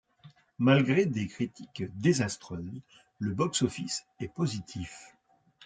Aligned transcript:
Malgré 0.57 1.05
des 1.05 1.27
critiques 1.27 1.83
désastreuses, 1.99 2.81
le 3.19 3.35
box-office 3.35 4.03
est 4.19 4.29
positif. 4.33 5.13